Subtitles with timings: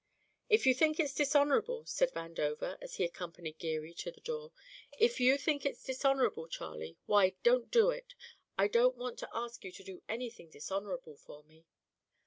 [0.49, 4.51] "If you think it's dishonourable," said Vandover as he accompanied Geary to the door,
[4.97, 8.15] "if you think it's dishonourable, Charlie, why, don't do it!
[8.57, 11.65] I don't want to ask you to do anything dishonourable for me."